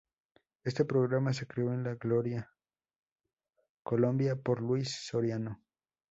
Este 0.63 0.83
programa 0.83 1.31
se 1.31 1.45
creó 1.45 1.71
en 1.73 1.83
La 1.83 1.93
Gloria, 1.93 2.49
Colombia 3.83 4.35
por 4.35 4.59
Luis 4.59 4.89
Soriano. 4.99 5.61